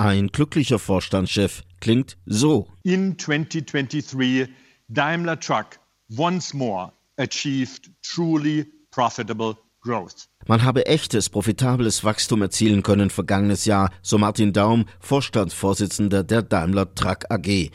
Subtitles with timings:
[0.00, 2.68] Ein glücklicher Vorstandschef klingt so.
[2.84, 4.48] In 2023,
[4.88, 5.78] Daimler Truck
[6.16, 10.26] once more achieved truly profitable growth.
[10.50, 16.92] Man habe echtes, profitables Wachstum erzielen können vergangenes Jahr, so Martin Daum, Vorstandsvorsitzender der Daimler
[16.92, 17.70] Truck AG.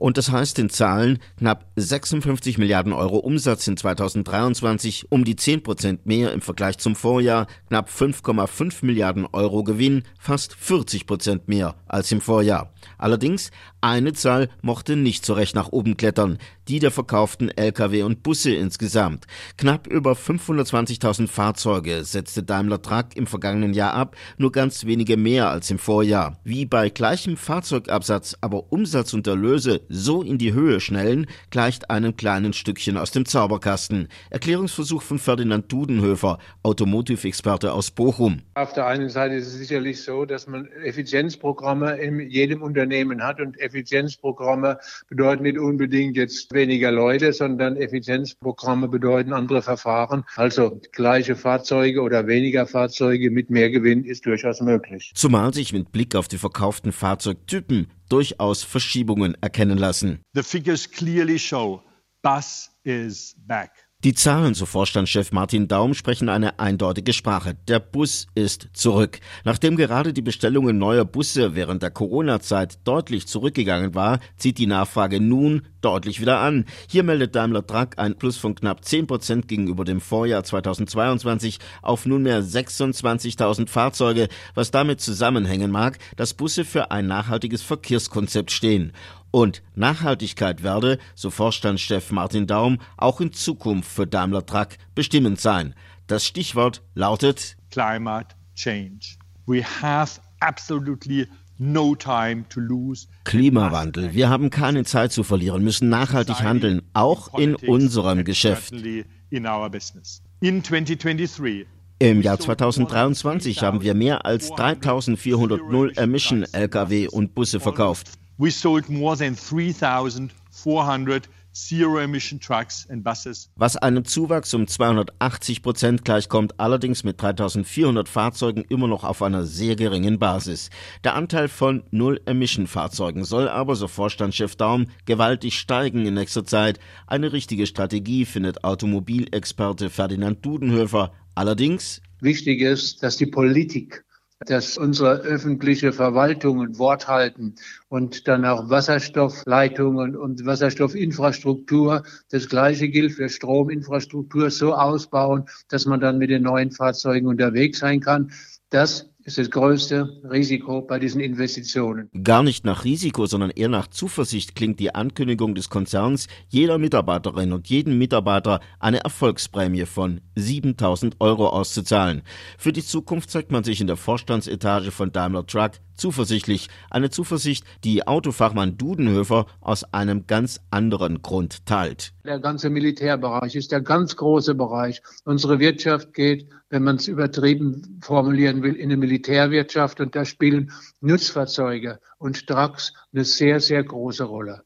[0.00, 5.62] Und das heißt in Zahlen knapp 56 Milliarden Euro Umsatz in 2023, um die 10
[5.62, 11.74] Prozent mehr im Vergleich zum Vorjahr, knapp 5,5 Milliarden Euro Gewinn, fast 40 Prozent mehr
[11.86, 12.72] als im Vorjahr.
[12.96, 13.50] Allerdings,
[13.82, 18.52] eine Zahl mochte nicht so recht nach oben klettern, die der verkauften Lkw und Busse
[18.54, 19.26] insgesamt.
[19.58, 25.48] Knapp über 520.000 Fahrzeuge setzte Daimler Truck im vergangenen Jahr ab, nur ganz wenige mehr
[25.48, 26.36] als im Vorjahr.
[26.44, 32.16] Wie bei gleichem Fahrzeugabsatz aber Umsatz und Erlöse so in die Höhe schnellen, gleicht einem
[32.16, 34.08] kleinen Stückchen aus dem Zauberkasten.
[34.28, 38.42] Erklärungsversuch von Ferdinand Dudenhöfer, Automotive-Experte aus Bochum.
[38.52, 43.40] Auf der einen Seite ist es sicherlich so, dass man Effizienzprogramme in jedem Unternehmen hat
[43.40, 50.24] und Effizienzprogramme bedeuten nicht unbedingt jetzt weniger Leute, sondern Effizienzprogramme bedeuten andere Verfahren.
[50.36, 55.12] Also gleiche Fahrzeuge oder weniger Fahrzeuge mit mehr Gewinn ist durchaus möglich.
[55.14, 60.20] Zumal sich mit Blick auf die verkauften Fahrzeugtypen durchaus Verschiebungen erkennen lassen.
[60.34, 61.82] The figures clearly show
[62.22, 63.89] bus is back.
[64.02, 67.58] Die Zahlen, so Vorstandschef Martin Daum, sprechen eine eindeutige Sprache.
[67.68, 69.20] Der Bus ist zurück.
[69.44, 75.20] Nachdem gerade die Bestellungen neuer Busse während der Corona-Zeit deutlich zurückgegangen war, zieht die Nachfrage
[75.20, 76.64] nun deutlich wieder an.
[76.88, 82.06] Hier meldet Daimler Truck ein Plus von knapp 10 Prozent gegenüber dem Vorjahr 2022 auf
[82.06, 88.92] nunmehr 26.000 Fahrzeuge, was damit zusammenhängen mag, dass Busse für ein nachhaltiges Verkehrskonzept stehen.
[89.30, 95.74] Und Nachhaltigkeit werde, so Vorstandschef Martin Daum, auch in Zukunft für Daimler Truck bestimmend sein.
[96.06, 99.16] Das Stichwort lautet Climate Change.
[99.46, 101.28] We have absolutely
[101.58, 103.06] no time to lose.
[103.24, 104.12] Klimawandel.
[104.14, 108.72] Wir haben keine Zeit zu verlieren, müssen nachhaltig handeln, auch in unserem Geschäft.
[108.72, 110.22] In our business.
[110.40, 111.66] In 2023
[112.02, 118.12] im Jahr 2023 haben wir mehr als 3400 Null-Emission-Lkw und Busse verkauft.
[118.40, 123.50] We sold more than 3,400 Zero-Emission Trucks and Buses.
[123.56, 129.44] Was einem Zuwachs um 280 Prozent gleichkommt, allerdings mit 3400 Fahrzeugen immer noch auf einer
[129.44, 130.70] sehr geringen Basis.
[131.04, 136.80] Der Anteil von Null-Emission-Fahrzeugen soll aber, so Vorstandschef Daum, gewaltig steigen in nächster Zeit.
[137.06, 141.12] Eine richtige Strategie findet Automobilexperte Ferdinand Dudenhöfer.
[141.34, 144.02] Allerdings Wichtig ist, dass die Politik
[144.46, 147.56] dass unsere öffentliche Verwaltungen Wort halten
[147.88, 152.04] und dann auch Wasserstoffleitungen und Wasserstoffinfrastruktur.
[152.30, 157.80] Das Gleiche gilt für Strominfrastruktur so ausbauen, dass man dann mit den neuen Fahrzeugen unterwegs
[157.80, 158.32] sein kann.
[158.70, 162.10] Das ist das größte Risiko bei diesen Investitionen.
[162.24, 167.52] Gar nicht nach Risiko, sondern eher nach Zuversicht klingt die Ankündigung des Konzerns, jeder Mitarbeiterin
[167.52, 172.22] und jedem Mitarbeiter eine Erfolgsprämie von 7000 Euro auszuzahlen.
[172.58, 176.68] Für die Zukunft zeigt man sich in der Vorstandsetage von Daimler Truck zuversichtlich.
[176.90, 182.12] Eine Zuversicht, die Autofachmann Dudenhöfer aus einem ganz anderen Grund teilt.
[182.24, 185.02] Der ganze Militärbereich ist der ganz große Bereich.
[185.24, 190.72] Unsere Wirtschaft geht, wenn man es übertrieben formulieren will, in eine Militärwirtschaft und da spielen
[191.00, 194.62] Nutzfahrzeuge und Trucks eine sehr, sehr große Rolle.